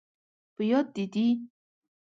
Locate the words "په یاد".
0.55-0.87